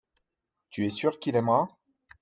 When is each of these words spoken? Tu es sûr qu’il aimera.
Tu 0.71 0.83
es 0.83 0.89
sûr 0.89 1.19
qu’il 1.19 1.35
aimera. 1.35 1.69